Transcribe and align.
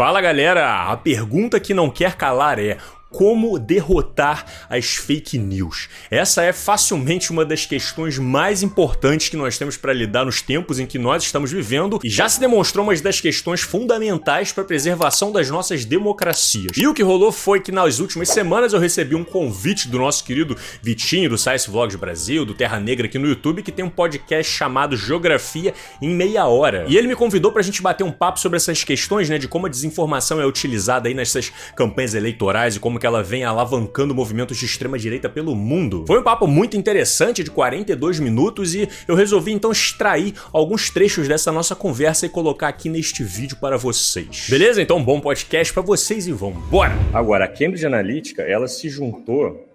Fala 0.00 0.22
galera, 0.22 0.90
a 0.90 0.96
pergunta 0.96 1.60
que 1.60 1.74
não 1.74 1.90
quer 1.90 2.14
calar 2.14 2.58
é: 2.58 2.78
como 3.10 3.58
derrotar 3.58 4.44
as 4.68 4.96
fake 4.96 5.36
news. 5.36 5.88
Essa 6.10 6.42
é 6.42 6.52
facilmente 6.52 7.30
uma 7.30 7.44
das 7.44 7.66
questões 7.66 8.18
mais 8.18 8.62
importantes 8.62 9.28
que 9.28 9.36
nós 9.36 9.58
temos 9.58 9.76
para 9.76 9.92
lidar 9.92 10.24
nos 10.24 10.40
tempos 10.40 10.78
em 10.78 10.86
que 10.86 10.98
nós 10.98 11.22
estamos 11.24 11.50
vivendo 11.50 11.98
e 12.04 12.08
já 12.08 12.28
se 12.28 12.38
demonstrou 12.38 12.84
uma 12.84 12.94
das 13.00 13.20
questões 13.20 13.60
fundamentais 13.60 14.52
para 14.52 14.62
a 14.62 14.66
preservação 14.66 15.32
das 15.32 15.48
nossas 15.50 15.84
democracias. 15.84 16.76
E 16.76 16.86
o 16.86 16.94
que 16.94 17.02
rolou 17.02 17.32
foi 17.32 17.60
que 17.60 17.72
nas 17.72 17.98
últimas 17.98 18.28
semanas 18.28 18.72
eu 18.72 18.78
recebi 18.78 19.14
um 19.14 19.24
convite 19.24 19.88
do 19.88 19.98
nosso 19.98 20.24
querido 20.24 20.56
Vitinho 20.82 21.30
do 21.30 21.38
Science 21.38 21.70
Vlogs 21.70 21.96
Brasil, 21.96 22.44
do 22.44 22.54
Terra 22.54 22.78
Negra 22.78 23.06
aqui 23.06 23.18
no 23.18 23.28
YouTube, 23.28 23.62
que 23.62 23.72
tem 23.72 23.84
um 23.84 23.90
podcast 23.90 24.52
chamado 24.52 24.96
Geografia 24.96 25.74
em 26.00 26.10
Meia 26.10 26.46
Hora. 26.46 26.84
E 26.88 26.96
ele 26.96 27.08
me 27.08 27.16
convidou 27.16 27.50
para 27.50 27.60
a 27.60 27.64
gente 27.64 27.82
bater 27.82 28.04
um 28.04 28.12
papo 28.12 28.38
sobre 28.38 28.56
essas 28.56 28.84
questões, 28.84 29.28
né, 29.28 29.38
de 29.38 29.48
como 29.48 29.66
a 29.66 29.68
desinformação 29.68 30.40
é 30.40 30.46
utilizada 30.46 31.08
aí 31.08 31.14
nessas 31.14 31.52
campanhas 31.74 32.14
eleitorais 32.14 32.76
e 32.76 32.80
como 32.80 32.99
que 33.00 33.06
ela 33.06 33.22
vem 33.22 33.42
alavancando 33.42 34.14
movimentos 34.14 34.58
de 34.58 34.66
extrema 34.66 34.98
direita 34.98 35.28
pelo 35.28 35.56
mundo. 35.56 36.04
Foi 36.06 36.20
um 36.20 36.22
papo 36.22 36.46
muito 36.46 36.76
interessante 36.76 37.42
de 37.42 37.50
42 37.50 38.20
minutos 38.20 38.74
e 38.74 38.88
eu 39.08 39.16
resolvi 39.16 39.52
então 39.52 39.72
extrair 39.72 40.34
alguns 40.52 40.90
trechos 40.90 41.26
dessa 41.26 41.50
nossa 41.50 41.74
conversa 41.74 42.26
e 42.26 42.28
colocar 42.28 42.68
aqui 42.68 42.88
neste 42.88 43.24
vídeo 43.24 43.56
para 43.56 43.76
vocês. 43.76 44.46
Beleza? 44.48 44.82
Então, 44.82 45.02
bom 45.02 45.20
podcast 45.20 45.72
para 45.72 45.82
vocês 45.82 46.28
e 46.28 46.32
vamos 46.32 46.62
embora. 46.64 46.92
Agora, 47.12 47.46
a 47.46 47.48
Cambridge 47.48 47.86
Analytica, 47.86 48.42
ela 48.42 48.68
se 48.68 48.88
juntou 48.88 49.66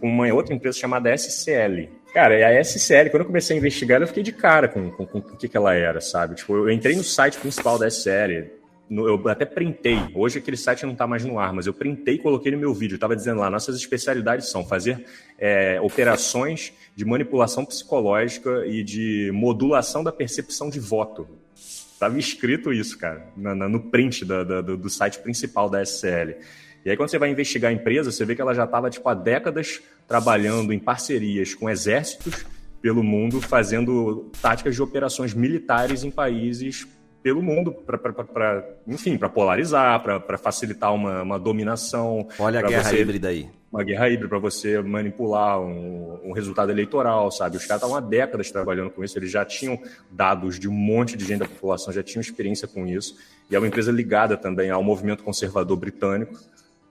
com 0.00 0.08
uma 0.08 0.32
outra 0.32 0.54
empresa 0.54 0.78
chamada 0.78 1.14
SCL. 1.16 1.88
Cara, 2.12 2.46
a 2.46 2.62
SCL, 2.62 3.10
quando 3.10 3.22
eu 3.22 3.26
comecei 3.26 3.56
a 3.56 3.58
investigar, 3.58 4.00
eu 4.00 4.06
fiquei 4.06 4.22
de 4.22 4.32
cara 4.32 4.68
com, 4.68 4.90
com, 4.90 5.06
com 5.06 5.18
o 5.18 5.36
que, 5.36 5.48
que 5.48 5.56
ela 5.56 5.74
era, 5.74 6.00
sabe? 6.00 6.36
Tipo, 6.36 6.54
eu 6.54 6.70
entrei 6.70 6.94
no 6.94 7.02
site 7.02 7.38
principal 7.38 7.78
da 7.78 7.88
SCL, 7.88 8.50
eu 8.90 9.28
até 9.28 9.44
printei. 9.44 9.98
Hoje 10.14 10.38
aquele 10.38 10.56
site 10.56 10.84
não 10.84 10.92
está 10.92 11.06
mais 11.06 11.24
no 11.24 11.38
ar, 11.38 11.52
mas 11.52 11.66
eu 11.66 11.72
printei 11.72 12.14
e 12.14 12.18
coloquei 12.18 12.52
no 12.52 12.58
meu 12.58 12.74
vídeo. 12.74 12.96
Estava 12.96 13.16
dizendo 13.16 13.40
lá, 13.40 13.48
nossas 13.48 13.76
especialidades 13.76 14.48
são 14.48 14.64
fazer 14.64 15.04
é, 15.38 15.80
operações 15.80 16.72
de 16.94 17.04
manipulação 17.04 17.64
psicológica 17.64 18.66
e 18.66 18.82
de 18.82 19.30
modulação 19.32 20.04
da 20.04 20.12
percepção 20.12 20.68
de 20.68 20.78
voto. 20.78 21.26
Estava 21.54 22.18
escrito 22.18 22.72
isso, 22.72 22.98
cara, 22.98 23.26
no, 23.36 23.80
print 23.80 24.24
da, 24.24 24.44
da, 24.44 24.60
do 24.60 24.90
site 24.90 25.20
principal 25.20 25.70
da 25.70 25.82
SCL. 25.82 26.34
E 26.84 26.90
aí, 26.90 26.96
quando 26.96 27.08
você 27.08 27.18
vai 27.18 27.30
investigar 27.30 27.70
a 27.70 27.74
empresa, 27.74 28.12
você 28.12 28.26
vê 28.26 28.34
que 28.34 28.42
ela 28.42 28.52
já 28.52 28.64
estava 28.64 28.90
tipo, 28.90 29.08
há 29.08 29.14
décadas 29.14 29.80
trabalhando 30.06 30.72
em 30.72 30.78
parcerias 30.78 31.54
com 31.54 31.70
exércitos 31.70 32.44
pelo 32.82 33.02
mundo, 33.02 33.40
fazendo 33.40 34.30
táticas 34.42 34.74
de 34.74 34.82
operações 34.82 35.32
militares 35.32 36.04
em 36.04 36.10
países 36.10 36.86
pelo 37.24 37.42
mundo, 37.42 37.72
para, 37.72 38.76
enfim, 38.86 39.16
para 39.16 39.30
polarizar, 39.30 39.98
para 40.02 40.36
facilitar 40.36 40.92
uma, 40.92 41.22
uma, 41.22 41.38
dominação. 41.38 42.28
Olha 42.38 42.60
a 42.60 42.62
guerra 42.62 42.90
você, 42.90 43.00
híbrida 43.00 43.28
aí. 43.28 43.48
Uma 43.72 43.82
guerra 43.82 44.10
híbrida 44.10 44.28
para 44.28 44.38
você 44.38 44.82
manipular 44.82 45.58
um, 45.58 46.20
um, 46.22 46.32
resultado 46.32 46.70
eleitoral, 46.70 47.30
sabe? 47.30 47.56
Os 47.56 47.64
caras 47.64 47.82
estavam 47.82 47.96
há 47.96 48.00
décadas 48.06 48.50
trabalhando 48.50 48.90
com 48.90 49.02
isso, 49.02 49.18
eles 49.18 49.30
já 49.30 49.42
tinham 49.42 49.80
dados 50.10 50.58
de 50.58 50.68
um 50.68 50.72
monte 50.72 51.16
de 51.16 51.24
gente 51.24 51.38
da 51.38 51.48
população, 51.48 51.94
já 51.94 52.02
tinham 52.02 52.20
experiência 52.20 52.68
com 52.68 52.86
isso. 52.86 53.16
E 53.50 53.56
é 53.56 53.58
uma 53.58 53.68
empresa 53.68 53.90
ligada 53.90 54.36
também 54.36 54.68
ao 54.68 54.82
movimento 54.82 55.24
conservador 55.24 55.78
britânico, 55.78 56.38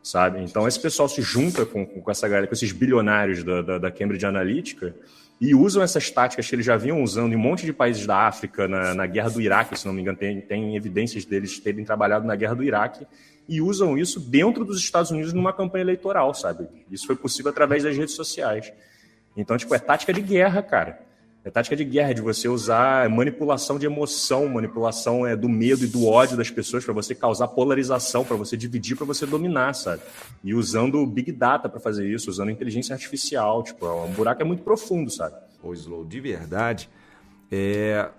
sabe? 0.03 0.43
Então 0.43 0.67
esse 0.67 0.79
pessoal 0.79 1.07
se 1.07 1.21
junta 1.21 1.65
com, 1.65 1.85
com 1.85 2.11
essa 2.11 2.27
galera, 2.27 2.45
com 2.45 2.53
esses 2.53 2.71
bilionários 2.71 3.43
da, 3.43 3.61
da, 3.61 3.77
da 3.77 3.91
Cambridge 3.91 4.25
Analytica 4.25 4.93
e 5.39 5.55
usam 5.55 5.81
essas 5.81 6.09
táticas 6.11 6.47
que 6.47 6.55
eles 6.55 6.65
já 6.65 6.77
vinham 6.77 7.01
usando 7.01 7.33
em 7.33 7.35
um 7.35 7.39
monte 7.39 7.65
de 7.65 7.73
países 7.73 8.05
da 8.05 8.27
África, 8.27 8.67
na, 8.67 8.93
na 8.93 9.05
guerra 9.05 9.29
do 9.29 9.41
Iraque, 9.41 9.79
se 9.79 9.85
não 9.85 9.93
me 9.93 10.01
engano, 10.01 10.17
tem, 10.17 10.39
tem 10.41 10.75
evidências 10.75 11.25
deles 11.25 11.59
terem 11.59 11.83
trabalhado 11.83 12.25
na 12.25 12.35
guerra 12.35 12.55
do 12.55 12.63
Iraque, 12.63 13.05
e 13.47 13.59
usam 13.59 13.97
isso 13.97 14.19
dentro 14.19 14.63
dos 14.63 14.77
Estados 14.77 15.11
Unidos 15.11 15.33
numa 15.33 15.51
campanha 15.51 15.83
eleitoral, 15.83 16.33
sabe? 16.33 16.67
Isso 16.89 17.05
foi 17.05 17.15
possível 17.15 17.52
através 17.52 17.83
das 17.83 17.97
redes 17.97 18.15
sociais. 18.15 18.71
Então, 19.36 19.58
tipo, 19.58 19.73
é 19.75 19.80
tática 19.80 20.13
de 20.13 20.21
guerra, 20.21 20.61
cara. 20.61 21.02
É 21.45 21.49
tática 21.52 21.76
de 21.76 21.83
guerra, 21.83 22.14
de 22.14 22.21
você 22.21 22.48
usar 22.48 23.09
manipulação 23.09 23.77
de 23.77 23.86
emoção, 23.86 24.48
manipulação 24.48 25.27
é, 25.27 25.36
do 25.36 25.49
medo 25.49 25.83
e 25.83 25.87
do 25.87 26.08
ódio 26.08 26.37
das 26.37 26.49
pessoas 26.49 26.86
para 26.86 26.93
você 26.93 27.14
causar 27.14 27.49
polarização, 27.49 28.23
para 28.23 28.37
você 28.37 28.55
dividir, 28.55 28.95
para 28.95 29.05
você 29.05 29.26
dominar, 29.26 29.73
sabe? 29.73 30.02
E 30.42 30.54
usando 30.54 31.05
Big 31.05 31.33
Data 31.33 31.67
para 31.67 31.81
fazer 31.81 32.09
isso, 32.09 32.30
usando 32.30 32.49
inteligência 32.49 32.93
artificial. 32.93 33.61
Tipo, 33.61 33.86
o 33.86 34.05
é 34.05 34.08
buraco 34.11 34.42
é 34.42 34.45
muito 34.45 34.64
profundo, 34.64 35.11
sabe? 35.11 35.36
Ô, 35.61 35.73
Slow, 35.73 36.05
de 36.05 36.21
verdade, 36.21 36.89
é... 37.52 38.10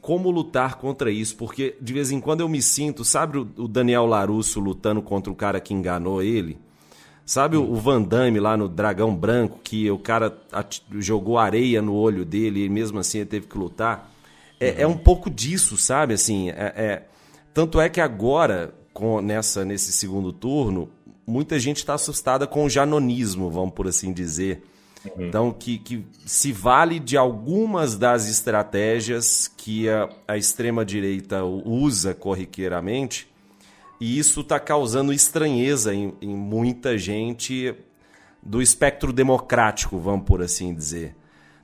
como 0.00 0.30
lutar 0.30 0.76
contra 0.76 1.10
isso? 1.10 1.36
Porque 1.36 1.76
de 1.80 1.92
vez 1.92 2.12
em 2.12 2.20
quando 2.20 2.40
eu 2.40 2.48
me 2.48 2.62
sinto, 2.62 3.04
sabe 3.04 3.38
o 3.38 3.66
Daniel 3.66 4.06
Larusso 4.06 4.60
lutando 4.60 5.02
contra 5.02 5.32
o 5.32 5.34
cara 5.34 5.58
que 5.58 5.74
enganou 5.74 6.22
ele? 6.22 6.56
Sabe 7.26 7.56
o 7.56 7.74
Van 7.76 8.02
Damme 8.02 8.38
lá 8.38 8.54
no 8.54 8.68
Dragão 8.68 9.14
Branco, 9.14 9.58
que 9.64 9.90
o 9.90 9.98
cara 9.98 10.36
jogou 10.98 11.38
areia 11.38 11.80
no 11.80 11.94
olho 11.94 12.22
dele 12.22 12.64
e 12.64 12.68
mesmo 12.68 12.98
assim 12.98 13.18
ele 13.18 13.26
teve 13.26 13.46
que 13.46 13.56
lutar? 13.56 14.10
É, 14.60 14.70
uhum. 14.70 14.74
é 14.78 14.86
um 14.86 14.96
pouco 14.96 15.30
disso, 15.30 15.76
sabe? 15.76 16.14
Assim, 16.14 16.50
é, 16.50 16.72
é... 16.76 17.02
Tanto 17.54 17.80
é 17.80 17.88
que 17.88 18.00
agora, 18.00 18.74
com, 18.92 19.22
nessa, 19.22 19.64
nesse 19.64 19.90
segundo 19.92 20.32
turno, 20.32 20.90
muita 21.26 21.58
gente 21.58 21.78
está 21.78 21.94
assustada 21.94 22.46
com 22.46 22.66
o 22.66 22.70
janonismo, 22.70 23.50
vamos 23.50 23.74
por 23.74 23.88
assim 23.88 24.12
dizer. 24.12 24.62
Uhum. 25.04 25.26
Então, 25.26 25.52
que, 25.52 25.78
que 25.78 26.04
se 26.26 26.52
vale 26.52 26.98
de 26.98 27.16
algumas 27.16 27.96
das 27.96 28.28
estratégias 28.28 29.48
que 29.56 29.88
a, 29.88 30.10
a 30.28 30.36
extrema-direita 30.36 31.42
usa 31.44 32.12
corriqueiramente 32.12 33.32
e 34.04 34.18
isso 34.18 34.42
está 34.42 34.60
causando 34.60 35.14
estranheza 35.14 35.94
em, 35.94 36.12
em, 36.20 36.36
muita 36.36 36.98
gente 36.98 37.74
do 38.42 38.60
espectro 38.60 39.14
democrático, 39.14 39.98
vamos 39.98 40.26
por 40.26 40.42
assim 40.42 40.74
dizer. 40.74 41.16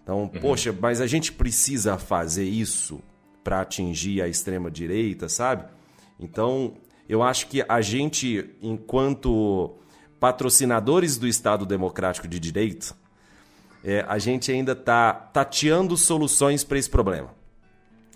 Então, 0.03 0.23
uhum. 0.23 0.29
poxa, 0.29 0.75
mas 0.81 1.03
a 1.03 1.07
gente 1.07 1.33
precisa 1.33 1.99
fazer 1.99 2.45
isso 2.47 2.99
para 3.45 3.61
atingir 3.61 4.23
a 4.23 4.27
extrema 4.27 4.71
direita, 4.71 5.29
sabe? 5.29 5.67
Então, 6.19 6.73
eu 7.07 7.23
acho 7.23 7.47
que 7.47 7.63
a 7.69 7.83
gente, 7.83 8.49
enquanto 8.63 9.77
patrocinadores 10.19 11.19
do 11.19 11.29
Estado 11.29 11.67
Democrático 11.67 12.27
de 12.27 12.41
Direito, 12.41 12.97
é, 13.85 14.03
a 14.09 14.19
gente 14.19 14.51
ainda 14.51 14.73
está 14.73 15.13
tateando 15.13 15.95
soluções 15.95 16.65
para 16.65 16.79
esse 16.79 16.89
problema. 16.89 17.35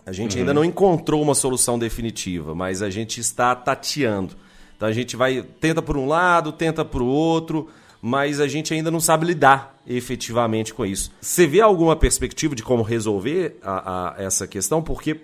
A 0.06 0.12
gente 0.12 0.34
uhum. 0.34 0.40
ainda 0.40 0.54
não 0.54 0.64
encontrou 0.64 1.22
uma 1.22 1.34
solução 1.34 1.78
definitiva, 1.78 2.54
mas 2.54 2.82
a 2.82 2.90
gente 2.90 3.20
está 3.20 3.54
tateando. 3.54 4.34
Então 4.76 4.88
a 4.88 4.92
gente 4.92 5.16
vai, 5.16 5.42
tenta 5.60 5.80
por 5.80 5.96
um 5.96 6.06
lado, 6.06 6.52
tenta 6.52 6.84
por 6.84 7.02
outro, 7.02 7.68
mas 8.02 8.40
a 8.40 8.46
gente 8.46 8.74
ainda 8.74 8.90
não 8.90 9.00
sabe 9.00 9.24
lidar 9.24 9.78
efetivamente 9.86 10.74
com 10.74 10.84
isso. 10.84 11.10
Você 11.20 11.46
vê 11.46 11.60
alguma 11.60 11.96
perspectiva 11.96 12.54
de 12.54 12.62
como 12.62 12.82
resolver 12.82 13.56
a, 13.62 14.18
a, 14.18 14.22
essa 14.22 14.46
questão? 14.46 14.82
Porque 14.82 15.20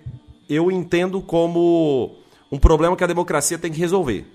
eu 0.49 0.71
entendo 0.71 1.21
como 1.21 2.15
um 2.51 2.57
problema 2.57 2.95
que 2.95 3.03
a 3.03 3.07
democracia 3.07 3.57
tem 3.57 3.71
que 3.71 3.79
resolver. 3.79 4.25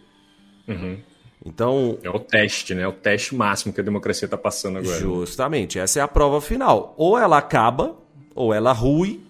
Uhum. 0.68 0.98
Então. 1.44 1.98
É 2.02 2.10
o 2.10 2.18
teste, 2.18 2.74
né? 2.74 2.82
É 2.82 2.88
o 2.88 2.92
teste 2.92 3.34
máximo 3.34 3.72
que 3.72 3.80
a 3.80 3.84
democracia 3.84 4.26
está 4.26 4.38
passando 4.38 4.78
agora. 4.78 4.98
Justamente. 4.98 5.78
Essa 5.78 6.00
é 6.00 6.02
a 6.02 6.08
prova 6.08 6.40
final. 6.40 6.94
Ou 6.96 7.18
ela 7.18 7.38
acaba, 7.38 7.96
ou 8.34 8.54
ela 8.54 8.72
rui, 8.72 9.20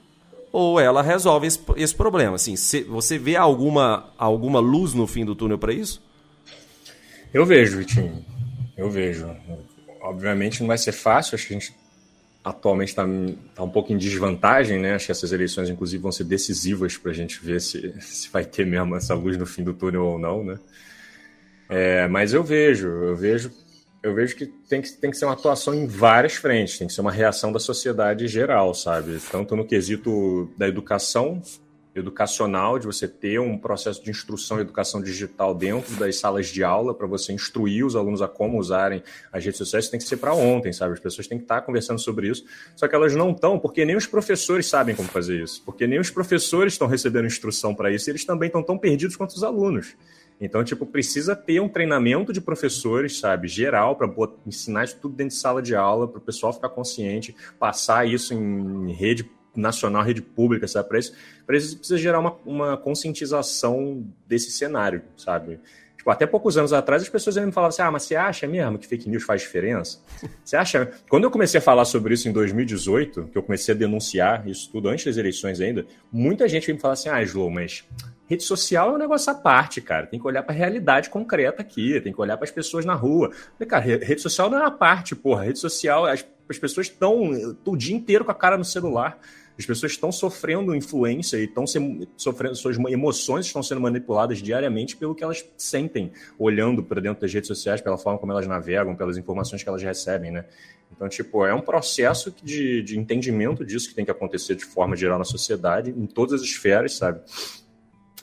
ou 0.56 0.80
ela 0.80 1.02
resolve 1.02 1.46
esse, 1.46 1.60
esse 1.76 1.94
problema. 1.94 2.36
Assim, 2.36 2.56
se, 2.56 2.82
você 2.84 3.18
vê 3.18 3.36
alguma, 3.36 4.08
alguma 4.16 4.58
luz 4.58 4.94
no 4.94 5.06
fim 5.06 5.22
do 5.22 5.34
túnel 5.34 5.58
para 5.58 5.70
isso? 5.70 6.02
Eu 7.32 7.44
vejo, 7.44 7.76
Vitinho. 7.76 8.24
Eu 8.74 8.90
vejo. 8.90 9.28
Obviamente 10.00 10.60
não 10.60 10.68
vai 10.68 10.78
ser 10.78 10.92
fácil, 10.92 11.34
acho 11.34 11.46
que 11.46 11.54
a 11.54 11.58
gente 11.58 11.74
atualmente 12.42 12.88
está 12.88 13.04
tá 13.54 13.62
um 13.62 13.68
pouco 13.68 13.92
em 13.92 13.98
desvantagem, 13.98 14.80
né? 14.80 14.94
Acho 14.94 15.06
que 15.06 15.12
essas 15.12 15.30
eleições, 15.30 15.68
inclusive, 15.68 16.02
vão 16.02 16.10
ser 16.10 16.24
decisivas 16.24 16.96
para 16.96 17.10
a 17.10 17.14
gente 17.14 17.38
ver 17.44 17.60
se, 17.60 17.94
se 18.00 18.30
vai 18.30 18.46
ter 18.46 18.64
mesmo 18.64 18.96
essa 18.96 19.14
luz 19.14 19.36
no 19.36 19.44
fim 19.44 19.62
do 19.62 19.74
túnel 19.74 20.06
ou 20.06 20.18
não, 20.18 20.42
né? 20.42 20.58
É, 21.68 22.08
mas 22.08 22.32
eu 22.32 22.42
vejo, 22.42 22.88
eu 22.88 23.14
vejo 23.14 23.50
eu 24.02 24.14
vejo 24.14 24.36
que 24.36 24.46
tem, 24.46 24.80
que 24.80 24.92
tem 24.92 25.10
que 25.10 25.16
ser 25.16 25.24
uma 25.24 25.34
atuação 25.34 25.74
em 25.74 25.86
várias 25.86 26.34
frentes, 26.34 26.78
tem 26.78 26.86
que 26.86 26.92
ser 26.92 27.00
uma 27.00 27.12
reação 27.12 27.52
da 27.52 27.58
sociedade 27.58 28.28
geral, 28.28 28.72
sabe? 28.74 29.18
Tanto 29.30 29.56
no 29.56 29.66
quesito 29.66 30.50
da 30.56 30.68
educação, 30.68 31.42
educacional, 31.98 32.78
de 32.78 32.86
você 32.86 33.08
ter 33.08 33.40
um 33.40 33.56
processo 33.56 34.02
de 34.04 34.10
instrução 34.10 34.58
e 34.58 34.60
educação 34.60 35.00
digital 35.00 35.54
dentro 35.54 35.94
das 35.96 36.16
salas 36.16 36.46
de 36.48 36.62
aula, 36.62 36.94
para 36.94 37.06
você 37.06 37.32
instruir 37.32 37.84
os 37.84 37.96
alunos 37.96 38.20
a 38.20 38.28
como 38.28 38.58
usarem 38.58 39.02
as 39.32 39.44
redes 39.44 39.58
sociais, 39.58 39.88
tem 39.88 39.98
que 39.98 40.06
ser 40.06 40.18
para 40.18 40.34
ontem, 40.34 40.72
sabe? 40.72 40.92
As 40.92 41.00
pessoas 41.00 41.26
têm 41.26 41.38
que 41.38 41.44
estar 41.44 41.62
conversando 41.62 41.98
sobre 41.98 42.28
isso, 42.28 42.44
só 42.74 42.86
que 42.86 42.94
elas 42.94 43.14
não 43.14 43.30
estão, 43.30 43.58
porque 43.58 43.84
nem 43.84 43.96
os 43.96 44.06
professores 44.06 44.66
sabem 44.66 44.94
como 44.94 45.08
fazer 45.08 45.42
isso, 45.42 45.62
porque 45.64 45.86
nem 45.86 45.98
os 45.98 46.10
professores 46.10 46.74
estão 46.74 46.86
recebendo 46.86 47.26
instrução 47.26 47.74
para 47.74 47.90
isso, 47.90 48.08
e 48.08 48.12
eles 48.12 48.24
também 48.24 48.48
estão 48.48 48.62
tão 48.62 48.76
perdidos 48.76 49.16
quanto 49.16 49.30
os 49.30 49.42
alunos. 49.42 49.96
Então, 50.40 50.62
tipo, 50.62 50.84
precisa 50.84 51.34
ter 51.34 51.60
um 51.60 51.68
treinamento 51.68 52.32
de 52.32 52.40
professores, 52.40 53.18
sabe, 53.18 53.48
geral, 53.48 53.96
para 53.96 54.08
ensinar 54.46 54.84
isso 54.84 54.98
tudo 55.00 55.14
dentro 55.14 55.34
de 55.34 55.40
sala 55.40 55.62
de 55.62 55.74
aula, 55.74 56.06
para 56.06 56.18
o 56.18 56.20
pessoal 56.20 56.52
ficar 56.52 56.68
consciente, 56.68 57.34
passar 57.58 58.06
isso 58.06 58.34
em 58.34 58.92
rede 58.92 59.30
nacional, 59.54 60.02
rede 60.02 60.20
pública, 60.20 60.68
sabe? 60.68 60.88
Para 60.88 60.98
isso, 60.98 61.14
isso 61.48 61.78
precisa 61.78 61.98
gerar 61.98 62.20
uma, 62.20 62.36
uma 62.44 62.76
conscientização 62.76 64.06
desse 64.26 64.50
cenário, 64.50 65.02
sabe? 65.16 65.58
Tipo, 66.06 66.10
até 66.10 66.24
poucos 66.24 66.56
anos 66.56 66.72
atrás 66.72 67.02
as 67.02 67.08
pessoas 67.08 67.36
me 67.36 67.50
falavam 67.50 67.70
assim: 67.70 67.82
ah, 67.82 67.90
mas 67.90 68.04
você 68.04 68.14
acha 68.14 68.46
mesmo 68.46 68.78
que 68.78 68.86
fake 68.86 69.08
news 69.08 69.24
faz 69.24 69.40
diferença? 69.40 69.98
Você 70.44 70.56
acha. 70.56 70.92
Quando 71.08 71.24
eu 71.24 71.30
comecei 71.32 71.58
a 71.58 71.60
falar 71.60 71.84
sobre 71.84 72.14
isso 72.14 72.28
em 72.28 72.32
2018, 72.32 73.24
que 73.32 73.36
eu 73.36 73.42
comecei 73.42 73.74
a 73.74 73.76
denunciar 73.76 74.46
isso 74.46 74.70
tudo 74.70 74.88
antes 74.88 75.04
das 75.04 75.16
eleições 75.16 75.60
ainda, 75.60 75.84
muita 76.12 76.48
gente 76.48 76.72
me 76.72 76.78
falar 76.78 76.94
assim: 76.94 77.08
ah, 77.08 77.20
Slow, 77.22 77.50
mas 77.50 77.84
rede 78.28 78.42
social 78.42 78.90
é 78.90 78.94
um 78.94 78.98
negócio 78.98 79.30
à 79.30 79.34
parte, 79.34 79.80
cara. 79.80 80.06
Tem 80.06 80.20
que 80.20 80.26
olhar 80.26 80.42
para 80.42 80.54
a 80.54 80.58
realidade 80.58 81.10
concreta 81.10 81.62
aqui, 81.62 82.00
tem 82.00 82.12
que 82.12 82.20
olhar 82.20 82.36
para 82.36 82.44
as 82.44 82.50
pessoas 82.50 82.84
na 82.84 82.94
rua. 82.94 83.30
Cara, 83.68 83.84
rede 83.84 84.20
social 84.20 84.50
não 84.50 84.58
é 84.58 84.64
a 84.64 84.70
parte, 84.70 85.14
porra. 85.14 85.44
Rede 85.44 85.58
social, 85.58 86.04
as, 86.04 86.26
as 86.48 86.58
pessoas 86.58 86.86
estão 86.86 87.56
o 87.64 87.76
dia 87.76 87.94
inteiro 87.94 88.24
com 88.24 88.30
a 88.30 88.34
cara 88.34 88.56
no 88.56 88.64
celular. 88.64 89.18
As 89.58 89.64
pessoas 89.64 89.92
estão 89.92 90.12
sofrendo 90.12 90.74
influência 90.74 91.38
e 91.38 91.44
estão 91.44 91.64
sofrendo, 92.16 92.54
suas 92.54 92.76
emoções 92.76 93.46
estão 93.46 93.62
sendo 93.62 93.80
manipuladas 93.80 94.38
diariamente 94.38 94.94
pelo 94.96 95.14
que 95.14 95.24
elas 95.24 95.42
sentem, 95.56 96.12
olhando 96.38 96.82
para 96.82 97.00
dentro 97.00 97.22
das 97.22 97.32
redes 97.32 97.48
sociais, 97.48 97.80
pela 97.80 97.96
forma 97.96 98.18
como 98.18 98.32
elas 98.32 98.46
navegam, 98.46 98.94
pelas 98.94 99.16
informações 99.16 99.62
que 99.62 99.68
elas 99.68 99.82
recebem, 99.82 100.30
né? 100.30 100.44
Então, 100.94 101.08
tipo, 101.08 101.44
é 101.46 101.54
um 101.54 101.62
processo 101.62 102.34
de, 102.42 102.82
de 102.82 102.98
entendimento 102.98 103.64
disso 103.64 103.88
que 103.88 103.94
tem 103.94 104.04
que 104.04 104.10
acontecer 104.10 104.54
de 104.54 104.64
forma 104.64 104.94
geral 104.94 105.18
na 105.18 105.24
sociedade, 105.24 105.90
em 105.90 106.06
todas 106.06 106.42
as 106.42 106.46
esferas, 106.46 106.94
sabe? 106.94 107.20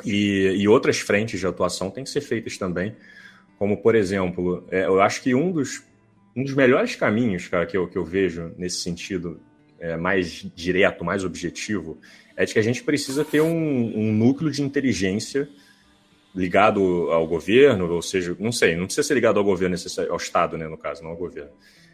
E, 0.03 0.55
e 0.57 0.67
outras 0.67 0.99
frentes 0.99 1.39
de 1.39 1.45
atuação 1.45 1.89
têm 1.89 2.03
que 2.03 2.09
ser 2.09 2.21
feitas 2.21 2.57
também, 2.57 2.95
como, 3.57 3.77
por 3.77 3.95
exemplo, 3.95 4.65
é, 4.71 4.85
eu 4.85 5.01
acho 5.01 5.21
que 5.21 5.35
um 5.35 5.51
dos, 5.51 5.83
um 6.35 6.43
dos 6.43 6.53
melhores 6.53 6.95
caminhos, 6.95 7.47
cara, 7.47 7.65
que 7.65 7.77
eu, 7.77 7.87
que 7.87 7.97
eu 7.97 8.03
vejo 8.03 8.51
nesse 8.57 8.81
sentido 8.81 9.39
é, 9.79 9.95
mais 9.95 10.45
direto, 10.55 11.05
mais 11.05 11.23
objetivo, 11.23 11.97
é 12.35 12.45
de 12.45 12.53
que 12.53 12.59
a 12.59 12.63
gente 12.63 12.83
precisa 12.83 13.23
ter 13.23 13.41
um, 13.41 13.97
um 13.97 14.11
núcleo 14.11 14.49
de 14.49 14.61
inteligência 14.61 15.47
ligado 16.35 16.81
ao 17.11 17.27
governo, 17.27 17.89
ou 17.91 18.01
seja, 18.01 18.35
não 18.39 18.51
sei, 18.51 18.75
não 18.75 18.85
precisa 18.85 19.07
ser 19.07 19.13
ligado 19.13 19.37
ao 19.37 19.43
governo, 19.43 19.75
ao 20.09 20.17
Estado, 20.17 20.57
né, 20.57 20.67
no 20.67 20.77
caso, 20.77 21.03
não 21.03 21.11
ao 21.11 21.17
governo. 21.17 21.51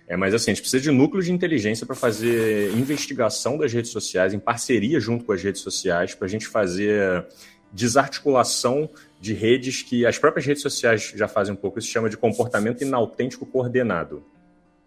É, 0.08 0.18
mas 0.18 0.34
assim, 0.34 0.50
a 0.50 0.54
gente 0.56 0.62
precisa 0.62 0.82
de 0.82 0.90
núcleo 0.90 1.22
de 1.22 1.32
inteligência 1.32 1.86
para 1.86 1.96
fazer 1.96 2.72
investigação 2.72 3.58
das 3.58 3.72
redes 3.72 3.92
sociais, 3.92 4.34
em 4.34 4.40
parceria 4.40 5.00
junto 5.00 5.24
com 5.24 5.34
as 5.34 5.44
redes 5.44 5.62
sociais, 5.62 6.16
para 6.16 6.26
a 6.26 6.30
gente 6.30 6.48
fazer 6.48 7.28
desarticulação 7.72 8.90
de 9.20 9.34
redes 9.34 9.82
que 9.82 10.06
as 10.06 10.18
próprias 10.18 10.46
redes 10.46 10.62
sociais 10.62 11.14
já 11.16 11.28
fazem 11.28 11.54
um 11.54 11.58
pouco, 11.58 11.80
isso 11.80 11.88
se 11.88 11.94
chama 11.94 12.10
de 12.10 12.18
comportamento 12.18 12.82
inautêntico 12.82 13.46
coordenado. 13.46 14.24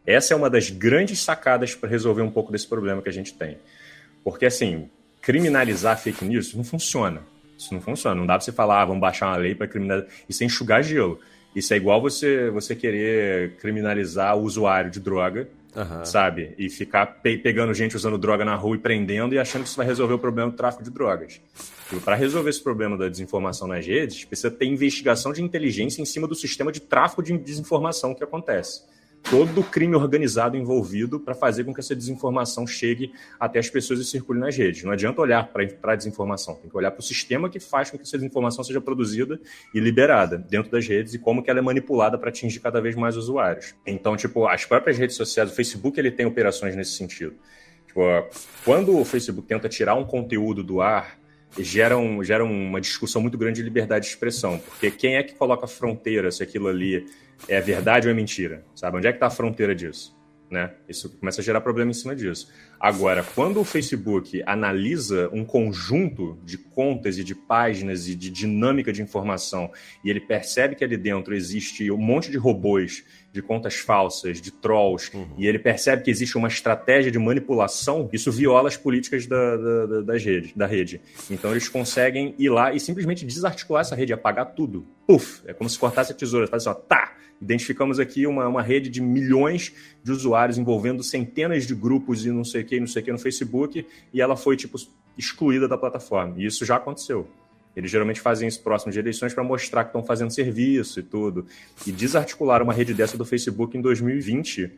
Essa 0.07 0.35
é 0.35 0.37
uma 0.37 0.51
das 0.51 0.71
grandes 0.71 1.21
sacadas 1.21 1.75
para 1.75 1.89
resolver 1.89 2.23
um 2.23 2.31
pouco 2.31 2.51
desse 2.51 2.67
problema 2.67 3.01
que 3.03 3.09
a 3.09 3.13
gente 3.13 3.35
tem. 3.35 3.59
Porque, 4.25 4.47
assim, 4.47 4.89
criminalizar 5.21 5.99
fake 5.99 6.25
news 6.25 6.55
não 6.55 6.65
funciona. 6.65 7.23
Isso 7.57 7.73
não 7.73 7.81
funciona. 7.81 8.17
Não 8.17 8.27
dá 8.27 8.35
para 8.35 8.41
você 8.41 8.53
falar, 8.53 8.83
ah, 8.83 8.85
vamos 8.87 9.01
baixar 9.01 9.29
uma 9.29 9.37
lei 9.37 9.55
para 9.55 9.69
criminalizar. 9.69 10.11
Isso 10.29 10.43
é 10.43 10.47
enxugar 10.47 10.83
gelo. 10.83 11.21
Isso 11.55 11.73
é 11.73 11.77
igual 11.77 12.01
você, 12.01 12.51
você 12.51 12.75
querer 12.75 13.57
criminalizar 13.57 14.37
o 14.37 14.43
usuário 14.43 14.91
de 14.91 14.99
droga, 14.99 15.49
uhum. 15.75 16.05
sabe? 16.05 16.55
E 16.59 16.69
ficar 16.69 17.07
pe 17.07 17.39
pegando 17.39 17.73
gente 17.75 17.97
usando 17.97 18.19
droga 18.19 18.45
na 18.45 18.55
rua 18.55 18.77
e 18.77 18.79
prendendo 18.79 19.35
e 19.35 19.39
achando 19.39 19.63
que 19.63 19.69
isso 19.69 19.77
vai 19.77 19.87
resolver 19.87 20.15
o 20.15 20.19
problema 20.19 20.51
do 20.51 20.57
tráfico 20.57 20.83
de 20.83 20.91
drogas. 20.91 21.41
Para 22.05 22.17
resolver 22.17 22.51
esse 22.51 22.63
problema 22.63 22.97
da 22.97 23.09
desinformação 23.09 23.69
nas 23.69 23.87
redes, 23.87 24.25
precisa 24.25 24.51
ter 24.51 24.67
investigação 24.67 25.33
de 25.33 25.43
inteligência 25.43 26.01
em 26.01 26.07
cima 26.07 26.27
do 26.27 26.35
sistema 26.35 26.73
de 26.73 26.81
tráfico 26.81 27.23
de 27.23 27.37
desinformação 27.37 28.15
que 28.15 28.25
acontece 28.25 28.92
todo 29.23 29.61
o 29.61 29.65
crime 29.65 29.95
organizado 29.95 30.57
envolvido 30.57 31.21
para 31.21 31.35
fazer 31.35 31.65
com 31.65 31.73
que 31.73 31.81
essa 31.81 31.95
desinformação 31.95 32.67
chegue 32.67 33.13
até 33.39 33.59
as 33.59 33.71
pessoas 33.71 34.01
e 34.01 34.05
circule 34.05 34.39
nas 34.39 34.57
redes. 34.57 34.83
Não 34.83 34.93
adianta 34.93 35.21
olhar 35.21 35.49
para 35.49 35.93
a 35.93 35.97
desinformação, 35.97 36.57
tem 36.57 36.69
que 36.69 36.77
olhar 36.77 36.91
para 36.91 37.01
o 37.01 37.03
sistema 37.03 37.49
que 37.49 37.61
faz 37.61 37.91
com 37.91 37.97
que 37.97 38.03
essa 38.03 38.19
desinformação 38.19 38.65
seja 38.65 38.81
produzida 38.81 39.41
e 39.75 39.81
liberada 39.81 40.37
dentro 40.37 40.71
das 40.71 40.87
redes 40.87 41.15
e 41.15 41.19
como 41.19 41.43
que 41.43 41.51
ela 41.51 41.61
é 41.61 41.63
manipulada 41.63 42.19
para 42.19 42.29
atingir 42.29 42.61
cada 42.61 42.81
vez 42.81 42.97
mais 42.97 43.17
usuários. 43.17 43.75
Então, 43.87 44.17
tipo, 44.17 44.47
as 44.47 44.65
próprias 44.65 44.99
redes 44.99 45.17
sociais, 45.17 45.51
o 45.51 45.55
Facebook 45.55 45.99
ele 45.99 46.11
tem 46.11 46.27
operações 46.27 46.75
nesse 46.75 46.93
sentido. 46.93 47.35
Tipo, 47.87 48.01
quando 48.65 48.99
o 48.99 49.05
Facebook 49.05 49.47
tenta 49.47 49.69
tirar 49.69 49.95
um 49.95 50.05
conteúdo 50.05 50.63
do 50.63 50.81
ar, 50.81 51.22
gera, 51.59 51.97
um, 51.97 52.23
gera 52.23 52.45
uma 52.45 52.81
discussão 52.81 53.21
muito 53.21 53.37
grande 53.37 53.57
de 53.57 53.63
liberdade 53.63 54.05
de 54.07 54.11
expressão, 54.11 54.59
porque 54.59 54.91
quem 54.91 55.17
é 55.17 55.23
que 55.23 55.35
coloca 55.35 55.65
a 55.65 55.69
fronteira 55.69 56.31
se 56.31 56.43
aquilo 56.43 56.69
ali 56.69 57.07
é 57.49 57.61
verdade 57.61 58.07
ou 58.07 58.13
é 58.13 58.15
mentira? 58.15 58.65
Sabe? 58.75 58.97
Onde 58.97 59.07
é 59.07 59.13
que 59.13 59.17
está 59.17 59.27
a 59.27 59.31
fronteira 59.31 59.75
disso? 59.75 60.17
Né? 60.53 60.71
Isso 60.87 61.09
começa 61.09 61.41
a 61.41 61.45
gerar 61.45 61.63
problema 61.63 61.91
em 61.91 61.95
cima 61.95 62.15
disso. 62.15 62.53
Agora, 62.79 63.25
quando 63.35 63.59
o 63.59 63.65
Facebook 63.65 64.43
analisa 64.45 65.31
um 65.33 65.47
conjunto 65.47 66.39
de 66.45 66.59
contas 66.59 67.17
e 67.17 67.25
de 67.25 67.35
páginas 67.35 68.07
e 68.07 68.15
de 68.15 68.29
dinâmica 68.29 68.93
de 68.93 69.01
informação 69.01 69.73
e 70.05 70.11
ele 70.11 70.21
percebe 70.21 70.75
que 70.75 70.85
ali 70.85 70.99
dentro 70.99 71.35
existe 71.35 71.91
um 71.91 71.97
monte 71.97 72.31
de 72.31 72.37
robôs, 72.37 73.03
de 73.33 73.41
contas 73.41 73.77
falsas, 73.77 74.43
de 74.43 74.51
trolls, 74.51 75.11
uhum. 75.17 75.27
e 75.39 75.47
ele 75.47 75.59
percebe 75.59 76.03
que 76.03 76.11
existe 76.11 76.37
uma 76.37 76.49
estratégia 76.49 77.11
de 77.11 77.19
manipulação, 77.19 78.11
isso 78.13 78.31
viola 78.31 78.69
as 78.69 78.77
políticas 78.77 79.27
da, 79.27 79.57
da, 79.57 79.87
da, 79.87 80.01
das 80.03 80.23
redes, 80.23 80.53
da 80.55 80.67
rede. 80.67 81.01
Então 81.31 81.51
eles 81.51 81.67
conseguem 81.67 82.35
ir 82.39 82.51
lá 82.51 82.75
e 82.75 82.79
simplesmente 82.79 83.25
desarticular 83.25 83.81
essa 83.81 83.97
rede, 83.97 84.13
apagar 84.13 84.53
tudo. 84.55 84.87
Puf! 85.07 85.41
É 85.47 85.55
como 85.55 85.71
se 85.71 85.79
cortasse 85.79 86.13
a 86.13 86.15
tesoura, 86.15 86.47
faz 86.47 86.67
assim, 86.67 86.79
ó, 86.79 86.83
tá! 86.83 87.17
Identificamos 87.43 87.99
aqui 87.99 88.25
uma, 88.25 88.47
uma 88.47 88.63
rede 88.63 88.89
de 88.89 89.01
milhões 89.01 89.73
de 90.01 90.13
usuários 90.13 90.42
envolvendo 90.51 91.03
centenas 91.03 91.67
de 91.67 91.75
grupos 91.75 92.25
e 92.25 92.31
não 92.31 92.45
sei 92.45 92.63
o 92.63 92.65
que, 92.65 92.81
não 92.81 92.87
sei 92.87 93.03
o 93.03 93.05
que 93.05 93.13
no 93.13 93.19
Facebook, 93.19 93.87
e 94.13 94.21
ela 94.21 94.37
foi, 94.37 94.57
tipo, 94.57 94.79
excluída 95.17 95.69
da 95.69 95.77
plataforma. 95.77 96.35
E 96.39 96.47
isso 96.47 96.65
já 96.65 96.77
aconteceu. 96.77 97.29
Eles 97.75 97.91
geralmente 97.91 98.21
fazem 98.21 98.47
isso 98.47 98.63
próximo 98.63 98.93
de 98.93 98.99
eleições 98.99 99.33
para 99.33 99.43
mostrar 99.43 99.85
que 99.85 99.89
estão 99.91 100.05
fazendo 100.05 100.31
serviço 100.31 101.01
e 101.01 101.03
tudo. 101.03 101.47
E 101.87 101.93
desarticularam 101.93 102.65
uma 102.65 102.75
rede 102.75 102.93
dessa 102.93 103.17
do 103.17 103.25
Facebook 103.25 103.77
em 103.77 103.81
2020, 103.81 104.71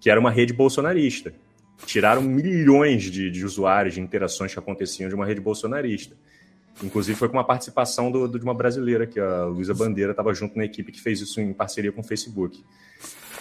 que 0.00 0.10
era 0.10 0.18
uma 0.18 0.30
rede 0.30 0.52
bolsonarista. 0.52 1.32
Tiraram 1.86 2.22
milhões 2.22 3.04
de, 3.04 3.30
de 3.30 3.44
usuários, 3.44 3.94
de 3.94 4.00
interações 4.00 4.52
que 4.52 4.58
aconteciam 4.58 5.08
de 5.08 5.14
uma 5.14 5.24
rede 5.24 5.40
bolsonarista. 5.40 6.16
Inclusive 6.82 7.18
foi 7.18 7.28
com 7.28 7.36
uma 7.36 7.44
participação 7.44 8.10
do, 8.10 8.26
de 8.26 8.42
uma 8.42 8.54
brasileira, 8.54 9.06
que 9.06 9.20
a 9.20 9.44
Luísa 9.44 9.74
Bandeira 9.74 10.12
estava 10.12 10.32
junto 10.32 10.56
na 10.56 10.64
equipe 10.64 10.90
que 10.92 11.00
fez 11.00 11.20
isso 11.20 11.40
em 11.40 11.52
parceria 11.52 11.92
com 11.92 12.00
o 12.00 12.04
Facebook. 12.04 12.64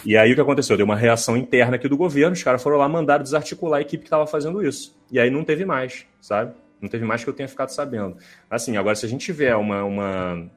E 0.06 0.16
aí 0.16 0.32
o 0.32 0.36
que 0.36 0.42
aconteceu? 0.42 0.78
Deu 0.78 0.86
uma 0.86 0.96
reação 0.96 1.36
interna 1.36 1.76
aqui 1.76 1.88
do 1.88 1.98
governo, 1.98 2.34
os 2.34 2.44
caras 2.44 2.62
foram 2.64 2.78
lá, 2.78 2.88
mandaram 2.88 3.24
desarticular 3.24 3.80
a 3.80 3.82
equipe 3.82 4.04
que 4.04 4.08
estava 4.08 4.26
fazendo 4.26 4.66
isso. 4.66 4.98
E 5.12 5.20
aí 5.20 5.30
não 5.30 5.44
teve 5.44 5.66
mais, 5.66 6.06
sabe? 6.22 6.54
Não 6.82 6.88
teve 6.88 7.06
mais 7.06 7.24
que 7.24 7.30
eu 7.30 7.34
tenha 7.34 7.48
ficado 7.48 7.70
sabendo. 7.70 8.18
Assim, 8.50 8.78
agora 8.78 8.96
se 8.96 9.06
a 9.06 9.10
gente 9.10 9.26
tiver 9.26 9.56
uma, 9.56 9.84
uma 9.84 10.50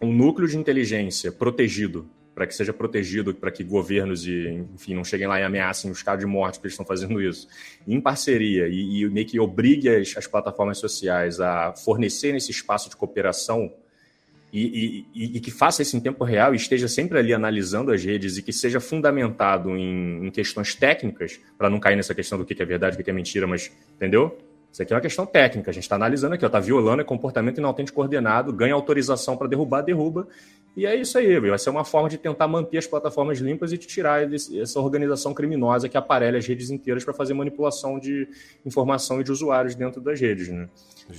um 0.00 0.12
núcleo 0.12 0.48
de 0.48 0.56
inteligência 0.56 1.30
protegido 1.32 2.08
para 2.38 2.46
que 2.46 2.54
seja 2.54 2.72
protegido, 2.72 3.34
para 3.34 3.50
que 3.50 3.64
governos 3.64 4.24
e, 4.24 4.64
enfim, 4.72 4.94
não 4.94 5.02
cheguem 5.02 5.26
lá 5.26 5.40
e 5.40 5.42
ameacem 5.42 5.90
os 5.90 6.04
casos 6.04 6.20
de 6.20 6.26
morte 6.26 6.54
porque 6.54 6.68
eles 6.68 6.74
estão 6.74 6.86
fazendo 6.86 7.20
isso, 7.20 7.48
em 7.84 8.00
parceria 8.00 8.68
e, 8.68 9.02
e 9.02 9.10
meio 9.10 9.26
que 9.26 9.40
obrigue 9.40 9.88
as, 9.88 10.16
as, 10.16 10.28
plataformas 10.28 10.78
sociais 10.78 11.40
a 11.40 11.74
fornecerem 11.74 12.36
esse 12.36 12.52
espaço 12.52 12.88
de 12.88 12.94
cooperação 12.94 13.72
e, 14.52 15.04
e, 15.12 15.36
e, 15.36 15.40
que 15.40 15.50
faça 15.50 15.82
isso 15.82 15.96
em 15.96 16.00
tempo 16.00 16.22
real 16.22 16.54
e 16.54 16.56
esteja 16.56 16.86
sempre 16.86 17.18
ali 17.18 17.34
analisando 17.34 17.90
as 17.90 18.04
redes 18.04 18.36
e 18.36 18.42
que 18.42 18.52
seja 18.52 18.78
fundamentado 18.78 19.76
em, 19.76 20.28
em 20.28 20.30
questões 20.30 20.76
técnicas, 20.76 21.40
para 21.58 21.68
não 21.68 21.80
cair 21.80 21.96
nessa 21.96 22.14
questão 22.14 22.38
do 22.38 22.44
que 22.44 22.62
é 22.62 22.64
verdade, 22.64 22.96
o 22.96 23.02
que 23.02 23.10
é 23.10 23.12
mentira, 23.12 23.48
mas 23.48 23.72
entendeu? 23.96 24.38
Isso 24.72 24.82
aqui 24.82 24.92
é 24.92 24.96
uma 24.96 25.02
questão 25.02 25.26
técnica, 25.26 25.70
a 25.70 25.74
gente 25.74 25.82
está 25.82 25.96
analisando 25.96 26.34
aqui, 26.34 26.46
está 26.46 26.60
violando 26.60 27.02
é 27.02 27.04
comportamento 27.04 27.58
inautêntico 27.58 27.96
coordenado, 27.96 28.52
ganha 28.52 28.74
autorização 28.74 29.36
para 29.36 29.48
derrubar, 29.48 29.82
derruba, 29.82 30.28
e 30.78 30.86
é 30.86 30.94
isso 30.94 31.18
aí, 31.18 31.40
vai 31.40 31.58
ser 31.58 31.70
uma 31.70 31.84
forma 31.84 32.08
de 32.08 32.16
tentar 32.16 32.46
manter 32.46 32.78
as 32.78 32.86
plataformas 32.86 33.38
limpas 33.38 33.72
e 33.72 33.76
tirar 33.76 34.32
essa 34.32 34.78
organização 34.78 35.34
criminosa 35.34 35.88
que 35.88 35.96
aparelha 35.96 36.38
as 36.38 36.46
redes 36.46 36.70
inteiras 36.70 37.04
para 37.04 37.12
fazer 37.12 37.34
manipulação 37.34 37.98
de 37.98 38.28
informação 38.64 39.20
e 39.20 39.24
de 39.24 39.32
usuários 39.32 39.74
dentro 39.74 40.00
das 40.00 40.20
redes. 40.20 40.46
Né? 40.48 40.68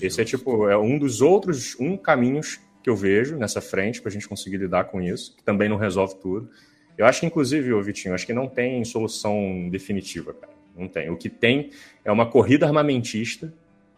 Esse 0.02 0.22
é 0.22 0.24
tipo, 0.24 0.70
é 0.70 0.78
um 0.78 0.98
dos 0.98 1.22
outros 1.22 1.76
um 1.78 1.98
caminhos 1.98 2.62
que 2.82 2.90
eu 2.90 2.96
vejo 2.96 3.36
nessa 3.36 3.60
frente 3.60 4.02
para 4.02 4.08
a 4.08 4.14
gente 4.14 4.30
conseguir 4.30 4.56
lidar 4.56 4.86
com 4.86 5.02
isso, 5.02 5.36
que 5.36 5.44
também 5.44 5.68
não 5.68 5.76
resolve 5.76 6.16
tudo. 6.16 6.50
Eu 6.98 7.06
acho 7.06 7.20
que, 7.20 7.26
inclusive, 7.26 7.74
ô 7.74 7.82
Vitinho, 7.82 8.16
acho 8.16 8.26
que 8.26 8.34
não 8.34 8.48
tem 8.48 8.86
solução 8.86 9.68
definitiva, 9.70 10.34
cara. 10.34 10.54
Não 10.74 10.88
tem. 10.88 11.10
O 11.10 11.18
que 11.18 11.28
tem 11.28 11.72
é 12.06 12.12
uma 12.14 12.26
corrida 12.26 12.66
armamentista, 12.66 13.54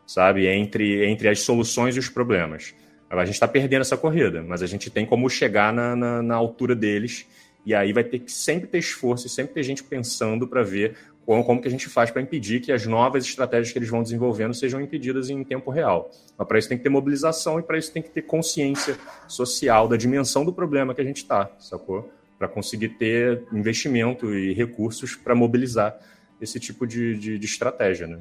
sabe, 0.08 0.48
entre, 0.48 1.06
entre 1.06 1.30
as 1.30 1.42
soluções 1.42 1.96
e 1.96 2.00
os 2.00 2.10
problemas. 2.10 2.74
A 3.20 3.26
gente 3.26 3.36
está 3.36 3.48
perdendo 3.48 3.82
essa 3.82 3.98
corrida, 3.98 4.42
mas 4.42 4.64
a 4.64 4.66
gente 4.66 4.90
tem 4.90 5.06
como 5.06 5.30
chegar 5.30 5.74
na, 5.74 5.96
na, 5.96 6.22
na, 6.22 6.36
altura 6.36 6.74
deles. 6.74 7.28
E 7.66 7.76
aí 7.76 7.92
vai 7.92 8.06
ter 8.06 8.20
que 8.20 8.32
sempre 8.32 8.68
ter 8.68 8.78
esforço 8.78 9.28
e 9.28 9.30
sempre 9.30 9.54
ter 9.54 9.64
gente 9.64 9.84
pensando 9.84 10.48
para 10.48 10.64
ver 10.64 10.96
como, 11.26 11.44
como 11.44 11.62
que 11.62 11.68
a 11.68 11.72
gente 11.72 11.90
faz 11.90 12.10
para 12.10 12.22
impedir 12.22 12.62
que 12.62 12.72
as 12.72 12.86
novas 12.86 13.26
estratégias 13.26 13.72
que 13.72 13.78
eles 13.78 13.90
vão 13.90 14.02
desenvolvendo 14.02 14.54
sejam 14.54 14.82
impedidas 14.82 15.30
em 15.30 15.44
tempo 15.44 15.70
real. 15.70 16.10
Mas 16.38 16.48
para 16.48 16.58
isso 16.58 16.70
tem 16.70 16.78
que 16.78 16.84
ter 16.84 16.90
mobilização 16.90 17.60
e 17.60 17.64
para 17.64 17.78
isso 17.78 17.92
tem 17.92 18.02
que 18.02 18.10
ter 18.10 18.22
consciência 18.22 18.98
social 19.28 19.88
da 19.88 19.98
dimensão 19.98 20.46
do 20.46 20.54
problema 20.54 20.96
que 20.96 21.02
a 21.02 21.06
gente 21.06 21.18
está, 21.18 21.52
sacou? 21.60 22.10
Para 22.40 22.48
conseguir 22.48 22.90
ter 22.90 23.44
investimento 23.52 24.34
e 24.34 24.54
recursos 24.54 25.16
para 25.16 25.36
mobilizar 25.36 26.00
esse 26.40 26.60
tipo 26.60 26.88
de, 26.88 27.18
de, 27.18 27.38
de 27.38 27.46
estratégia, 27.46 28.08
né? 28.08 28.20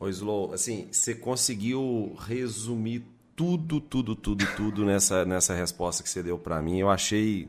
Ô, 0.00 0.08
Slow, 0.08 0.54
assim, 0.54 0.88
você 0.90 1.14
conseguiu 1.14 2.16
resumir 2.26 3.04
tudo, 3.42 3.80
tudo, 3.80 4.14
tudo, 4.14 4.46
tudo 4.56 4.84
nessa, 4.84 5.24
nessa 5.24 5.52
resposta 5.52 6.00
que 6.00 6.08
você 6.08 6.22
deu 6.22 6.38
para 6.38 6.62
mim. 6.62 6.78
Eu 6.78 6.88
achei 6.88 7.48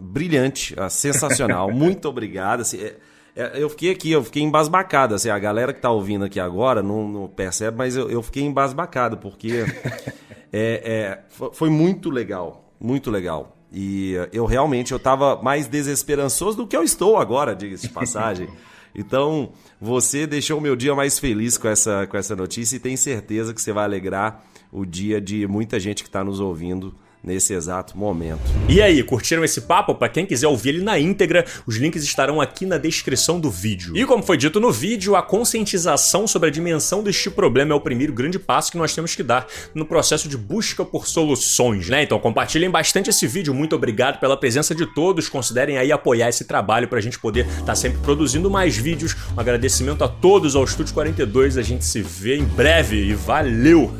brilhante, 0.00 0.74
ah, 0.76 0.90
sensacional. 0.90 1.70
Muito 1.72 2.06
obrigado. 2.06 2.60
Assim, 2.60 2.78
é, 2.78 2.96
é, 3.34 3.52
eu 3.54 3.70
fiquei 3.70 3.90
aqui, 3.90 4.10
eu 4.10 4.22
fiquei 4.22 4.42
embasbacado. 4.42 5.14
Assim, 5.14 5.30
a 5.30 5.38
galera 5.38 5.72
que 5.72 5.80
tá 5.80 5.90
ouvindo 5.90 6.26
aqui 6.26 6.38
agora 6.38 6.82
não, 6.82 7.08
não 7.08 7.26
percebe, 7.26 7.74
mas 7.74 7.96
eu, 7.96 8.10
eu, 8.10 8.22
fiquei 8.22 8.42
embasbacado, 8.42 9.16
porque 9.16 9.64
é, 10.52 11.22
é 11.32 11.50
foi 11.52 11.70
muito 11.70 12.10
legal, 12.10 12.70
muito 12.78 13.10
legal. 13.10 13.56
E 13.72 14.12
eu 14.30 14.44
realmente 14.44 14.92
eu 14.92 14.98
tava 14.98 15.40
mais 15.42 15.66
desesperançoso 15.66 16.58
do 16.58 16.66
que 16.66 16.76
eu 16.76 16.82
estou 16.82 17.16
agora, 17.16 17.56
diga-se 17.56 17.88
de 17.88 17.94
passagem. 17.94 18.48
Então, 18.94 19.52
você 19.80 20.26
deixou 20.26 20.58
o 20.58 20.60
meu 20.60 20.76
dia 20.76 20.94
mais 20.94 21.18
feliz 21.18 21.58
com 21.58 21.68
essa, 21.68 22.06
com 22.06 22.16
essa 22.16 22.36
notícia 22.36 22.76
e 22.76 22.80
tem 22.80 22.96
certeza 22.96 23.52
que 23.52 23.60
você 23.60 23.72
vai 23.72 23.84
alegrar 23.84 24.44
o 24.70 24.84
dia 24.84 25.20
de 25.20 25.46
muita 25.46 25.80
gente 25.80 26.02
que 26.02 26.08
está 26.08 26.22
nos 26.22 26.40
ouvindo 26.40 26.94
nesse 27.24 27.54
exato 27.54 27.96
momento. 27.96 28.42
E 28.68 28.82
aí, 28.82 29.02
curtiram 29.02 29.42
esse 29.42 29.62
papo? 29.62 29.94
Para 29.94 30.08
quem 30.08 30.26
quiser 30.26 30.46
ouvir 30.46 30.70
ele 30.70 30.82
na 30.82 30.98
íntegra, 30.98 31.44
os 31.66 31.76
links 31.76 32.04
estarão 32.04 32.40
aqui 32.40 32.66
na 32.66 32.76
descrição 32.76 33.40
do 33.40 33.50
vídeo. 33.50 33.96
E 33.96 34.04
como 34.04 34.22
foi 34.22 34.36
dito 34.36 34.60
no 34.60 34.70
vídeo, 34.70 35.16
a 35.16 35.22
conscientização 35.22 36.26
sobre 36.26 36.48
a 36.48 36.52
dimensão 36.52 37.02
deste 37.02 37.30
problema 37.30 37.72
é 37.72 37.74
o 37.74 37.80
primeiro 37.80 38.12
grande 38.12 38.38
passo 38.38 38.70
que 38.70 38.78
nós 38.78 38.94
temos 38.94 39.14
que 39.14 39.22
dar 39.22 39.46
no 39.74 39.86
processo 39.86 40.28
de 40.28 40.36
busca 40.36 40.84
por 40.84 41.06
soluções, 41.06 41.88
né? 41.88 42.02
Então 42.02 42.18
compartilhem 42.18 42.70
bastante 42.70 43.10
esse 43.10 43.26
vídeo. 43.26 43.54
Muito 43.54 43.74
obrigado 43.74 44.20
pela 44.20 44.36
presença 44.36 44.74
de 44.74 44.86
todos. 44.94 45.28
Considerem 45.28 45.78
aí 45.78 45.90
apoiar 45.90 46.28
esse 46.28 46.44
trabalho 46.44 46.88
para 46.88 46.98
a 46.98 47.02
gente 47.02 47.18
poder 47.18 47.46
estar 47.46 47.64
tá 47.64 47.74
sempre 47.74 47.98
produzindo 48.00 48.50
mais 48.50 48.76
vídeos. 48.76 49.16
Um 49.36 49.40
agradecimento 49.40 50.04
a 50.04 50.08
todos 50.08 50.54
ao 50.54 50.64
Estúdio 50.64 50.92
42. 50.92 51.56
A 51.56 51.62
gente 51.62 51.84
se 51.84 52.02
vê 52.02 52.36
em 52.36 52.44
breve 52.44 52.96
e 52.96 53.14
valeu! 53.14 53.94